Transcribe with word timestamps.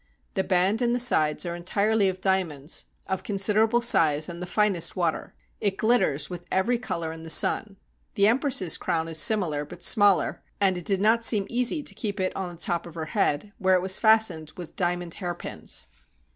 The 0.33 0.43
band 0.43 0.81
and 0.81 0.95
the 0.95 0.99
sides 0.99 1.45
are 1.45 1.55
entirely 1.55 2.09
of 2.09 2.21
diamonds, 2.21 2.87
of 3.05 3.21
considerable 3.21 3.81
size 3.81 4.27
and 4.27 4.41
the 4.41 4.47
finest 4.47 4.95
water. 4.95 5.35
It 5.59 5.77
glitters 5.77 6.27
with 6.27 6.43
every 6.51 6.79
color 6.79 7.11
in 7.11 7.21
the 7.21 7.29
sun. 7.29 7.77
The 8.15 8.25
empress's 8.25 8.79
crown 8.79 9.07
is 9.07 9.19
similar, 9.19 9.63
but 9.63 9.83
smaller, 9.83 10.41
and 10.59 10.75
it 10.75 10.85
did 10.85 11.01
not 11.01 11.23
seem 11.23 11.45
easy 11.51 11.83
to 11.83 11.93
keep 11.93 12.19
it 12.19 12.35
on 12.35 12.49
the 12.49 12.59
top 12.59 12.87
of 12.87 12.95
her 12.95 13.05
head, 13.13 13.53
where 13.59 13.75
it 13.75 13.81
was 13.83 13.99
fastened 13.99 14.53
with 14.57 14.75
diamond 14.75 15.13
hairpins. 15.13 15.85